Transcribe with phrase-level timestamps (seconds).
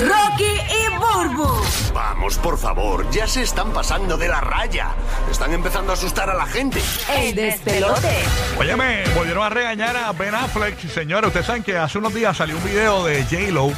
[0.00, 1.48] Rocky y Burbu.
[1.92, 4.90] Vamos, por favor, ya se están pasando de la raya.
[5.30, 6.80] Están empezando a asustar a la gente.
[7.12, 8.22] El despelote.
[8.58, 10.78] Óyeme, volvieron a regañar a Ben Affleck.
[10.88, 13.72] Señores, ustedes saben que hace unos días salió un video de J-Lo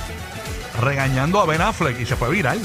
[0.81, 2.61] regañando a Ben Affleck y se fue viral.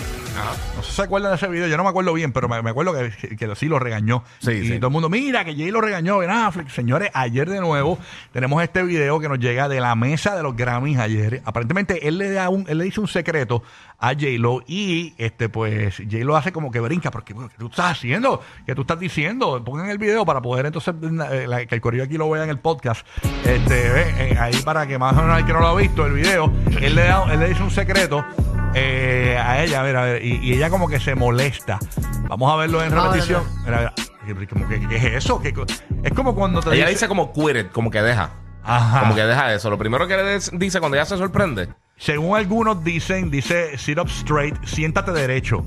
[0.76, 2.62] No sé si se acuerdan de ese video, yo no me acuerdo bien, pero me,
[2.62, 4.24] me acuerdo que, que, sí lo regañó.
[4.40, 4.78] Sí, y sí.
[4.78, 6.70] todo el mundo, mira que J lo regañó Ben Affleck.
[6.70, 7.98] Señores, ayer de nuevo
[8.34, 11.42] tenemos este video que nos llega de la mesa de los Grammys ayer.
[11.46, 13.64] Aparentemente él le da un, él le dice un secreto
[13.98, 17.92] a J-Lo y este pues J-Lo hace como que brinca, porque bueno, ¿qué tú estás
[17.93, 18.42] haciendo?
[18.65, 19.64] ¿Qué tú estás diciendo?
[19.64, 20.93] Pongan el video para poder entonces
[21.32, 23.07] eh, la- que el correo aquí lo vea en el podcast.
[23.46, 26.14] Este, eh, ahí para que más o menos el que no lo ha visto el
[26.14, 28.26] video, él le da, él le dice un secreto
[28.75, 31.79] eh, a ella, a ver, a ver, y, y ella como que se molesta.
[32.28, 33.44] Vamos a verlo en Vamos a repetición.
[33.66, 33.94] Mira,
[34.28, 35.42] mira, como que, ¿qué es eso?
[35.42, 35.66] ¿Qué co-
[36.03, 38.31] es como cuando te Ella dice- dice como quit it, como que deja.
[38.64, 39.02] Ajá.
[39.02, 39.70] Como que deja eso.
[39.70, 41.70] Lo primero que le dice cuando ella se sorprende.
[41.98, 45.66] Según algunos dicen, dice sit up straight, siéntate derecho.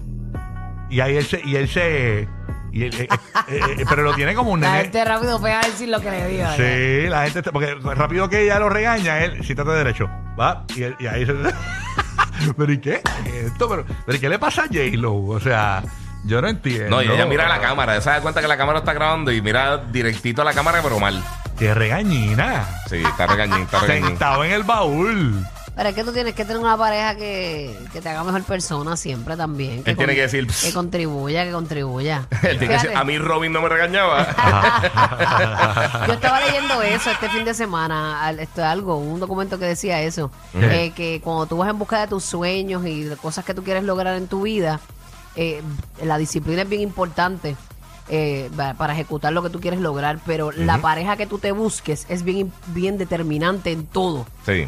[0.91, 2.29] Y ahí él se, y él se,
[2.73, 3.09] y él- eh,
[3.49, 4.83] eh, eh, pero lo tiene como un La nene.
[4.85, 6.51] gente rápido pega a decir lo que le diga.
[6.51, 6.57] ¿verdad?
[6.57, 10.83] Sí, la gente, está- porque rápido que ella lo regaña, él, siéntate derecho, va, y,
[10.83, 11.35] él- y ahí se...
[12.57, 13.01] pero ¿y qué?
[13.27, 15.15] Esto, pero, pero ¿y qué le pasa a J-Lo?
[15.15, 15.83] O sea,
[16.25, 16.91] yo no entiendo.
[16.97, 17.95] No, y ella mira a la cámara.
[17.95, 20.81] Ella se da cuenta que la cámara está grabando y mira directito a la cámara,
[20.83, 21.23] pero mal.
[21.59, 22.67] Qué regañina.
[22.89, 24.07] Sí, está regañín, está regañín.
[24.07, 25.45] Sentado en el baúl.
[25.79, 28.97] Pero es que tú tienes que tener una pareja que, que te haga mejor persona
[28.97, 29.83] siempre también.
[29.87, 32.27] Él tiene que decir, Que contribuya, que contribuya.
[32.43, 34.27] Él tiene que decir, Fíjate, a mí Robin no me regañaba.
[36.07, 39.67] Yo estaba leyendo eso este fin de semana, al- esto es algo, un documento que
[39.67, 43.45] decía eso, eh, que cuando tú vas en busca de tus sueños y de cosas
[43.45, 44.81] que tú quieres lograr en tu vida,
[45.37, 45.63] eh,
[46.03, 47.55] la disciplina es bien importante
[48.09, 51.53] eh, pa- para ejecutar lo que tú quieres lograr, pero la pareja que tú te
[51.53, 54.27] busques es bien, bien determinante en todo.
[54.45, 54.67] Sí.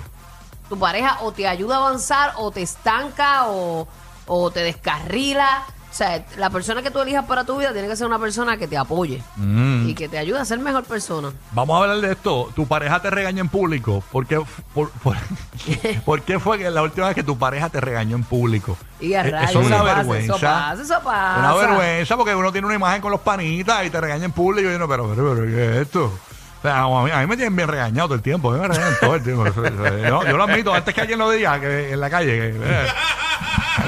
[0.70, 3.86] Tu pareja o te ayuda a avanzar o te estanca o,
[4.26, 5.64] o te descarrila.
[5.90, 8.56] O sea, la persona que tú elijas para tu vida tiene que ser una persona
[8.56, 9.88] que te apoye Mm.
[9.88, 11.32] y que te ayude a ser mejor persona.
[11.50, 12.48] Vamos a hablar de esto.
[12.54, 14.00] Tu pareja te regaña en público.
[14.12, 14.40] ¿Por qué,
[14.72, 15.16] por, por-
[16.04, 18.76] por qué fue que la última vez que tu pareja te regañó en público?
[19.00, 20.34] Y a Eh, rayos, Eso es una vergüenza.
[20.36, 21.38] Eso pasa, eso pasa.
[21.40, 24.70] Una vergüenza porque uno tiene una imagen con los panitas y te regaña en público
[24.70, 26.12] y uno, pero, pero, pero, ¿qué es esto?
[26.60, 28.50] O sea, a mí, a mí me tienen bien regañado todo el tiempo.
[28.50, 29.46] A mí me regañan todo el tiempo.
[29.46, 32.36] Yo, yo lo admito, antes que alguien lo diga que en la calle.
[32.36, 32.86] Que, eh,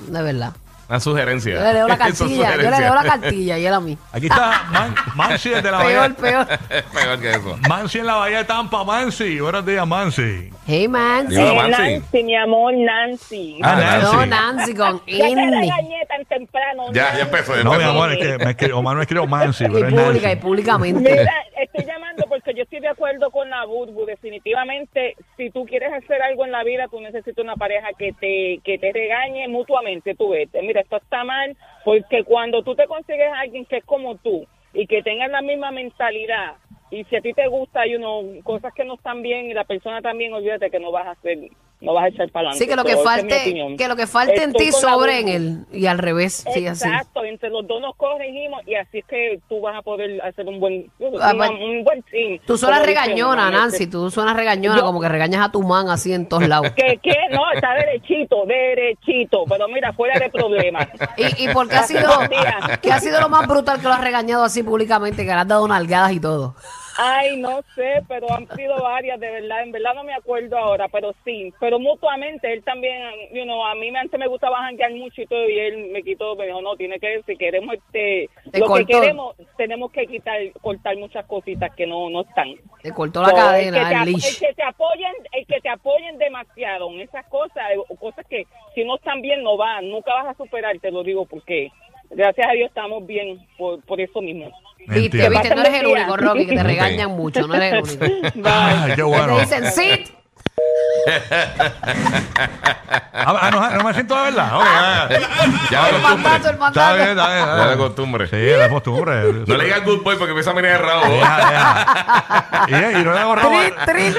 [0.08, 0.54] de verdad.
[0.90, 1.54] Una sugerencia.
[1.56, 3.98] Yo le leo la cartilla, yo le leo la cartilla y él a mí.
[4.14, 6.46] Aquí está Man- Mansi desde la Peor, Bahía.
[6.48, 6.60] peor.
[6.94, 7.58] Peor que eso.
[7.68, 8.84] Mansi en la Bahía de Tampa.
[8.86, 9.40] Mansi.
[9.42, 10.50] Buenos días, Mansi.
[10.66, 11.36] Hey, Nancy.
[11.36, 12.24] Dímelo, Eh, Nancy.
[12.24, 13.60] Mi amor, Nancy.
[13.64, 14.16] Ah, Nancy.
[14.16, 15.46] No, Nancy con Ya te Indy.
[15.62, 16.84] regañé tan temprano.
[16.94, 17.56] Ya, ya empezó.
[17.56, 17.92] ya No, mi empezó.
[17.92, 20.42] amor, es que me escribió, Omar me escribió Mansi, Y pero es pública, y Nancy.
[20.42, 21.12] públicamente.
[21.12, 21.97] Mira, estoy llamando
[22.58, 24.06] yo estoy de acuerdo con la Burbu.
[24.06, 28.60] Definitivamente, si tú quieres hacer algo en la vida, tú necesitas una pareja que te
[28.64, 30.16] que te regañe mutuamente.
[30.16, 33.86] Tú vete, mira, esto está mal, porque cuando tú te consigues a alguien que es
[33.86, 36.56] como tú y que tenga la misma mentalidad,
[36.90, 39.66] y si a ti te gusta, hay uno cosas que no están bien y la
[39.66, 41.38] persona también, olvídate que no vas a hacer,
[41.80, 42.64] no vas a echar para adelante.
[42.66, 45.66] Sí, que lo que es falte, que lo que falte en ti sobre en él.
[45.72, 46.88] Y al revés, sí, así.
[46.88, 50.48] Exacto, entre los dos nos corregimos y así es que tú vas a poder hacer
[50.48, 50.90] un buen,
[51.22, 52.40] Ah, una- pues, un buen team.
[52.48, 53.88] Tú suenas regañona, Nancy.
[53.88, 56.72] Tú suenas regañona, Yo- como que regañas a tu man así en todos lados.
[56.72, 60.88] Que, que no, está derechito, derechito, pero mira, fuera de problemas.
[61.18, 62.10] ¿Y, y por qué ha sido,
[62.82, 65.48] qué ha sido lo más brutal que lo has regañado así públicamente, que le has
[65.48, 66.56] dado nalgadas y todo?
[66.98, 70.88] Ay, no sé, pero han sido varias, de verdad, en verdad no me acuerdo ahora,
[70.88, 73.00] pero sí, pero mutuamente, él también,
[73.34, 76.36] you know, a mí antes me gustaba janguear mucho y todo, y él me quitó,
[76.36, 78.86] me dijo, no, tiene que, si queremos, este, Te lo cortó.
[78.88, 82.56] que queremos, tenemos que quitar, cortar muchas cositas que no, no están.
[82.82, 84.26] Te cortó la So, el, que cadena, te, el apo- leash.
[84.28, 87.64] el que te apoyen, el que te apoyen demasiado en esas cosas,
[88.00, 91.26] cosas que si no están bien no van, nunca vas a superar, te lo digo
[91.26, 91.70] porque
[92.10, 94.50] gracias a Dios estamos bien por, por eso mismo.
[94.80, 95.30] Viste, Entiendo.
[95.32, 98.06] viste, no eres el único, Rocky, que te regañan mucho, no eres el único.
[98.96, 99.36] Qué bueno.
[99.50, 100.17] Te dicen, sit.
[103.14, 104.56] Ah, ah, no, no me siento de verdad.
[104.58, 105.20] Ok, ya, ya.
[105.72, 106.02] Ya El costumbre.
[106.02, 106.96] mandato, el Está mandato.
[106.96, 107.40] bien, está bien.
[107.40, 107.78] está Ya de bien.
[107.80, 108.28] costumbre.
[108.28, 109.34] Sí, de costumbre.
[109.48, 111.06] No le digas good boy porque empieza a mirar el rabo.
[111.08, 112.66] Deja, deja.
[112.68, 113.50] Y, y no le hago rabo.
[113.50, 114.16] Trin, trin.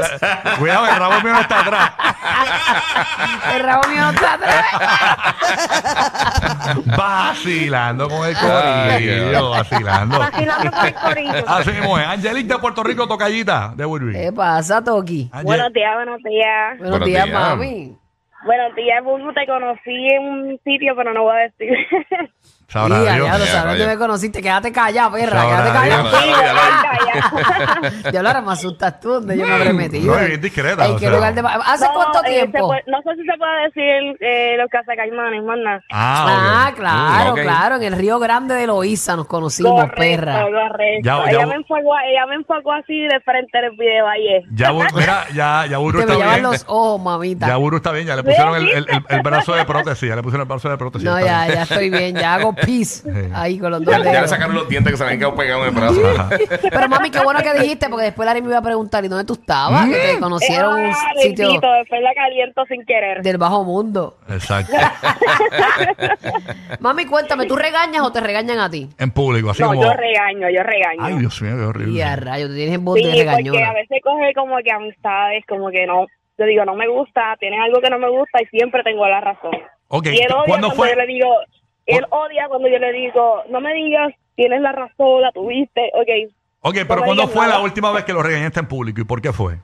[0.59, 1.91] Cuidado, el rabo mío no está atrás.
[3.55, 4.65] El rabo mío no está atrás.
[6.97, 10.19] Vacilando con el corillo, vacilando.
[10.19, 11.45] Vacilando con el corillo.
[11.49, 12.07] Así mismo es.
[12.07, 14.13] Angelique de Puerto Rico, tocallita de Woodbury.
[14.15, 15.29] ¿Qué pasa, Toki?
[15.33, 16.78] Angel- Buenos días, buenos días.
[16.79, 17.41] Buenos Buenos días, días.
[17.41, 17.97] mami.
[18.45, 19.33] Buenos días, Bulbu.
[19.33, 21.77] Te conocí en un sitio, pero no voy a decir.
[22.71, 23.07] Sabrá Dios.
[23.07, 23.87] ya lo Ya, sabes raya.
[23.87, 24.43] me conociste.
[24.43, 25.41] Quédate callada, perra.
[25.41, 26.09] Sabrá Quédate callada.
[27.09, 28.11] Ya ya, ya.
[28.13, 30.15] Ya ahora me asustas tú donde yo me habré metido.
[30.15, 31.11] No, es bien discreta, ¿En o qué sea.
[31.15, 31.41] lugar de...
[31.65, 32.67] ¿Hace No, cuánto eh, tiempo?
[32.69, 35.83] puede- no sé si se puede decir eh, los cazacaimanes, más nada.
[35.91, 37.77] Ah, Ah, claro, claro.
[37.77, 40.43] En el Río Grande de Loíza nos conocimos, perra.
[40.43, 41.01] correcto.
[41.03, 44.43] Ya- ya- ella, me enfocó, ella me enfocó así de frente en el video ayer.
[44.53, 46.53] Ya, Bur- mira, ya, ya Burro Te me está llevan bien.
[46.53, 47.47] los ojos, mamita.
[47.47, 50.17] Ya Burro está bien, ya le pusieron el, el, el- el brazo de prótesis, ya
[50.17, 51.09] le pusieron el brazo de prótesis.
[51.09, 52.15] No, ya, ya estoy bien.
[52.15, 54.31] Ya hago pis ahí con los dos Ya, ya le dedos.
[54.31, 56.01] sacaron los dientes que se le habían quedado pegados en el brazo.
[56.71, 59.25] Pero mami, qué bueno que dijiste, porque después Larry me iba a preguntar, ¿y dónde
[59.25, 59.87] tú estabas?
[59.89, 63.23] Que te conocieron en un Ah, sitio bendito, después la caliento sin querer.
[63.23, 64.17] del bajo mundo.
[64.29, 64.77] Exacto.
[66.81, 68.89] Mami, cuéntame, ¿tú regañas o te regañan a ti?
[68.99, 69.83] En público, así No, como.
[69.83, 71.01] yo regaño, yo regaño.
[71.05, 71.99] Ay, Dios mío, qué horrible.
[71.99, 75.45] Y a rayos, tú tienes voz Sí, de porque a veces coge como que amistades,
[75.49, 76.07] como que no.
[76.39, 79.21] Yo digo, no me gusta, tienen algo que no me gusta y siempre tengo la
[79.21, 79.51] razón.
[79.89, 80.91] Ok, Y él odia ¿cuándo cuando fue?
[80.91, 81.29] yo le digo,
[81.89, 86.33] él odia cuando yo le digo, no me digas, tienes la razón, la tuviste, ok.
[86.61, 87.59] Ok, pero no ¿cuándo fue nada.
[87.59, 89.57] la última vez que lo regañaste en público y por qué fue?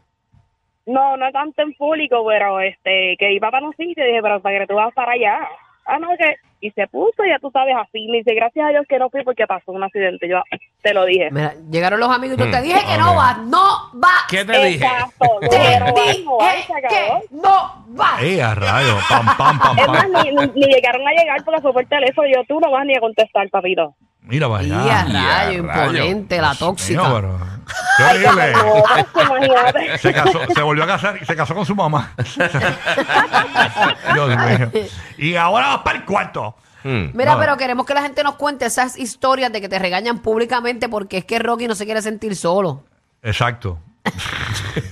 [0.86, 4.40] No, no tanto en público, pero este, que iba para un sitio y dije, pero
[4.40, 5.48] para que tú vas para allá.
[5.86, 6.36] Ah, no, que.
[6.60, 8.06] Y se puso, ya tú sabes, así.
[8.08, 10.26] Me dice, gracias a Dios que no fui porque pasó un accidente.
[10.26, 10.42] Yo
[10.82, 11.28] te lo dije.
[11.30, 14.24] Mira, llegaron los amigos y yo te Mm, dije que no vas, no vas.
[14.30, 14.84] ¿Qué te dije?
[14.86, 15.26] Exacto.
[15.42, 16.88] Te Pero dije no, acabó.
[16.88, 18.22] que no vas.
[18.22, 18.96] ¡Eh, a rayo!
[19.10, 22.28] ¡Pam, pam, pam, Es más, ni- ni llegaron a llegar porque fue por teléfono.
[22.34, 23.94] Yo, tú no vas ni a contestar, papito.
[24.24, 27.02] Mira para Y a a rayo, imponente, la tóxica.
[27.02, 27.54] mío, pero-
[27.96, 29.98] ¡Qué horrible!
[29.98, 32.12] Se casó, se volvió a casar y se casó con su mamá.
[34.14, 34.70] Dios mío.
[35.18, 36.56] Y ahora vas para el cuarto.
[36.82, 37.10] Hmm.
[37.14, 40.88] Mira, pero queremos que la gente nos cuente esas historias de que te regañan públicamente
[40.88, 42.84] porque es que Rocky no se quiere sentir solo.
[43.22, 43.78] Exacto.
[44.04, 44.82] Ese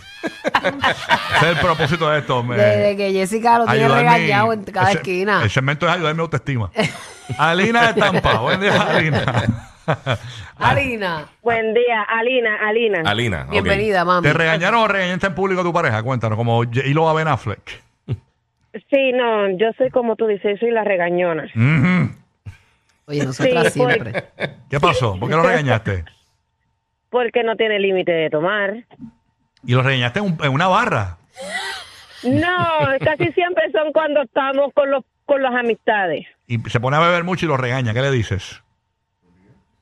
[1.37, 2.43] es el propósito de esto.
[2.43, 5.43] me- De, de que Jessica lo tiene regañado en cada ese- esquina.
[5.43, 6.71] El segmento es ayudarme autoestima.
[7.39, 8.39] Alina de Tampa.
[8.41, 9.25] Buen día, Alina.
[10.59, 13.03] Alina, Buen día, Alina, Alina.
[13.05, 13.43] Alina.
[13.47, 13.51] ok.
[13.51, 14.27] bienvenida, mami.
[14.27, 16.03] ¿Te regañaron o regañaste en público a tu pareja?
[16.03, 17.83] Cuéntanos, como J-Lo a Ben Affleck.
[18.89, 21.45] Sí, no, yo soy como tú dices, soy la regañona.
[21.55, 22.15] Ujú.
[23.07, 23.95] Oye, nosotras Sí, pues.
[23.95, 24.25] siempre.
[24.71, 25.19] ¿Qué pasó?
[25.19, 26.05] ¿Por qué lo regañaste?
[27.11, 28.75] Porque no tiene límite de tomar.
[29.67, 31.19] Y lo regañaste en, un- en una barra.
[32.23, 32.57] No,
[33.05, 36.27] casi siempre son cuando estamos con los con las amistades.
[36.53, 37.95] Y se pone a beber mucho y lo regaña.
[37.95, 38.61] ¿Qué le dices?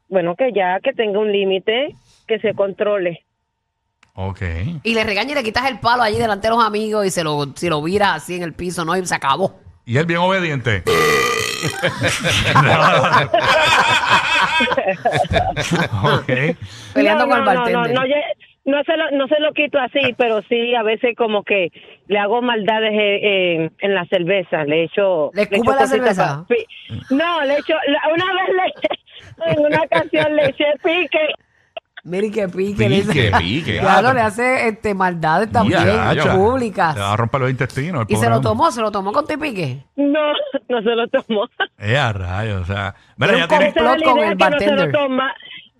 [0.08, 1.94] Bueno, que ya que tenga un límite,
[2.28, 3.24] que se controle.
[4.14, 4.42] Ok.
[4.84, 7.24] Y le regaña y le quitas el palo allí delante de los amigos y se
[7.24, 8.96] lo, si lo viras así en el piso, ¿no?
[8.96, 9.58] Y se acabó.
[9.84, 10.82] Y él bien obediente.
[16.02, 16.56] ok.
[16.94, 17.94] Peleando no, con el no, no, bartender.
[17.94, 21.14] no, no, ye- no se lo, no se lo quito así, pero sí a veces
[21.16, 21.70] como que
[22.06, 25.30] le hago maldades eh, en, en la cerveza, le echo...
[25.34, 26.46] ¿Le echo escupe la cerveza?
[26.48, 26.54] pa-
[27.14, 27.74] No, le echo,
[28.14, 31.28] una vez le, en una ocasión le eché pique,
[32.02, 32.88] Mire que pique.
[32.88, 33.78] le dice- Pique, pique.
[33.78, 35.80] Claro, le hace este, maldades también
[36.34, 36.94] públicas.
[36.94, 38.06] Te va a romper los intestinos.
[38.08, 38.48] el Y se lo hombre.
[38.48, 39.84] tomó, se lo tomó con tu pique.
[39.96, 40.32] no,
[40.70, 41.46] no se lo tomó.
[41.78, 42.62] Eh, a rayos.
[42.62, 44.86] O sea, mira, tiene- Complot con el no se bartender.
[44.86, 45.34] lo toma.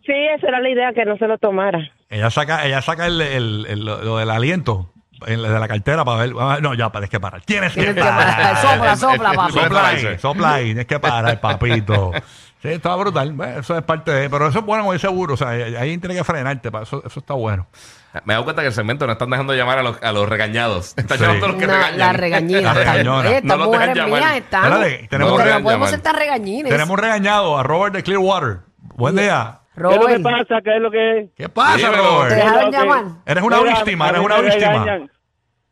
[0.05, 1.91] Sí, esa era la idea que no se lo tomara.
[2.11, 4.93] Ella saca, ella saca el, el- el- lo, lo del aliento
[5.27, 6.33] en- de la cartera para ver.
[6.39, 7.41] ah, No, ya, tienes que parar.
[7.43, 8.37] Tienes que Tienes que parar.
[8.37, 8.57] parar.
[8.61, 9.53] Sopla, sopla, el- papi.
[9.53, 10.55] Sopla ahí, Sopla.
[10.55, 12.13] ahí, tienes que parar, papito.
[12.63, 13.33] Sí, estaba brutal.
[13.33, 14.29] Bueno, Eso es parte de.
[14.29, 15.33] Pero eso es bueno, dice seguro.
[15.33, 16.71] O sea, ahí tiene que frenarte.
[16.71, 17.67] pa- Eso, eso está bueno.
[18.25, 20.29] Me he dado cuenta que el segmento no están dejando llamar a los, a los
[20.29, 20.93] regañados.
[20.99, 21.25] Están Sí.
[21.25, 21.99] llamando a los que No, regañan.
[21.99, 22.61] la regañina.
[22.61, 23.31] La regañona.
[23.31, 24.21] Estas No los dejan mujeres llamar.
[24.21, 24.65] mías están.
[24.73, 26.71] Espérate, tenemos no, no podemos ser tan regañines.
[26.71, 28.59] Tenemos regañado a Robert de Clearwater.
[28.79, 29.60] Buen día.
[29.77, 30.61] Robert, pasa?
[30.63, 31.97] ¿Qué es lo que ¿Qué pasa, Dímelo.
[31.97, 32.35] ¿te Robert?
[32.35, 32.73] dejaron Ok.
[32.73, 33.05] llamar?
[33.27, 34.69] Eres una Mira, víctima, eres una víctima.
[34.85, 35.11] regañan.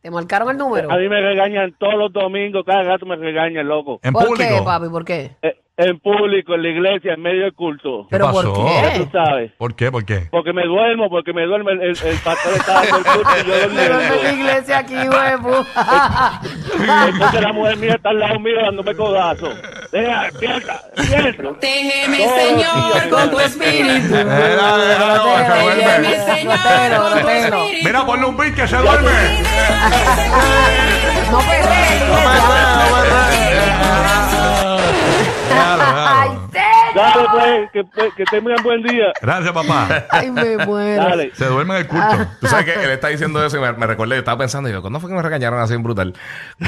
[0.01, 0.91] ¿Te marcaron el número?
[0.93, 3.99] A mí me regañan todos los domingos, cada gato me regañan, loco.
[4.03, 4.55] En ¿Por público.
[4.59, 4.89] qué, papi?
[4.89, 5.33] ¿Por qué?
[5.43, 8.03] Eh, En público, en la iglesia, en medio del culto.
[8.03, 8.99] ¿Qué ¿Pero por qué?
[8.99, 9.53] Tú sabes.
[9.59, 9.91] ¿Por qué?
[9.93, 10.29] ¿Por qué?
[10.31, 13.47] Porque me duermo, porque me duerme el, el, el pastor está dando el culto y
[13.47, 15.65] yo Pero en la iglesia aquí, huevo.
[17.09, 19.49] Entonces la mujer mía está al lado mío dándome codazo.
[19.91, 20.83] Deja, despierta.
[21.61, 24.09] Déjeme, No, Señor, con tu espíritu.
[24.09, 24.29] Duerme.
[26.35, 27.85] Señor, con tu espíritu.
[27.85, 29.11] Mira, ponle un beat que se duerme.
[31.31, 32.41] No perrees, No re-
[32.79, 33.48] no me
[37.33, 39.13] pues, que, pues, que tengan buen día.
[39.21, 40.07] Gracias, papá.
[40.11, 41.05] Ay, me muero.
[41.05, 41.31] Dale.
[41.35, 42.27] Se duerme en el culto.
[42.41, 44.73] Tú sabes que él está diciendo eso y me, me recordé, yo estaba pensando, y
[44.73, 46.15] yo, ¿cuándo fue que me regañaron así en brutal?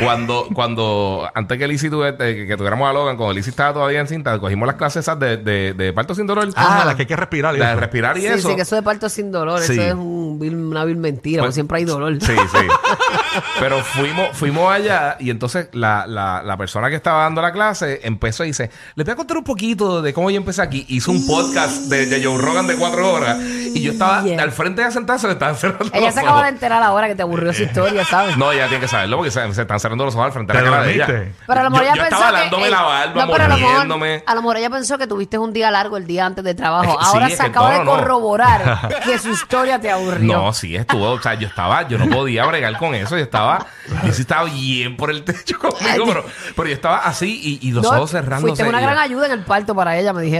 [0.00, 4.00] Cuando, cuando antes que Lizzie tuve, que, que tuviéramos a Logan, cuando Lizzie estaba todavía
[4.00, 6.48] en cinta, cogimos las clases esas de, de, de parto sin dolor.
[6.56, 7.54] Ah, la que hay que respirar.
[7.54, 8.48] y La de respirar y Sí, eso.
[8.50, 9.72] sí, que eso de parto sin dolor, Sí.
[9.74, 12.14] eso es un una vil mentira, Pues- porque siempre hay dolor.
[12.20, 12.58] Sí, sí.
[13.60, 18.00] Pero fuimos, fuimos allá y entonces la, la, la persona que estaba dando la clase
[18.02, 20.84] empezó y dice, les voy a contar un poquito de cómo yo empecé aquí.
[20.88, 24.42] Hizo un podcast de, de Joe Rogan de cuatro horas y yo estaba Yeah.
[24.42, 26.42] al frente de ella sentada, se le estaban cerrando Ella los se acaba ojos.
[26.44, 28.36] de enterar ahora que te aburrió esa historia, ¿sabes?
[28.36, 30.58] No, ella tiene que saberlo porque se, se están cerrando los ojos al frente de
[30.58, 31.06] ¿Te la cara de ella.
[31.46, 33.32] Pero a lo mejor yo, ella yo pensó estaba que dándome ella- la barba, no,
[33.32, 34.24] pero a lo mejor, mordiéndome.
[34.26, 36.92] a lo mejor ella pensó que tuviste un día largo el día antes de trabajo.
[36.92, 37.90] Es que sí, Ahora se acaba de no.
[37.92, 40.32] corroborar que su historia te aburrió.
[40.36, 41.10] No, sí, estuvo.
[41.10, 43.16] O sea, yo estaba, yo no podía bregar con eso.
[43.16, 43.66] Yo estaba,
[44.04, 46.24] yo sí estaba bien por el techo conmigo, pero,
[46.56, 48.54] pero yo estaba así y, y los No, ojos cerrándose.
[48.56, 50.39] Fuiste una gran ayuda en el parto para ella, me dijeron.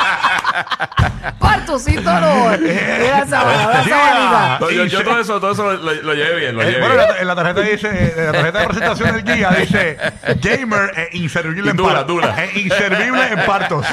[1.39, 2.59] Parto sin dolor.
[2.59, 4.57] Mira esa mano, esa manita.
[4.59, 6.79] No, yo, yo todo eso, todo eso lo, lo- lo llevé bien, lo Eh, llevé
[6.79, 7.09] bueno, en bien.
[7.15, 9.97] la, en la tarjeta dice, eh, en la tarjeta de presentación del guía dice
[10.41, 12.07] gamer e inservible en Dula, partos.
[12.07, 12.43] dula.
[12.43, 13.85] E inservible en partos.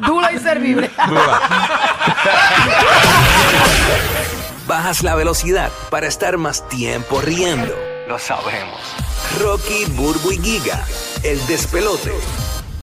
[0.00, 0.90] Duro y servible.
[4.66, 7.74] Bajas la velocidad para estar más tiempo riendo.
[8.08, 8.80] Lo sabemos.
[9.40, 10.80] Rocky, Burbu y Giga,
[11.22, 12.12] el despelote.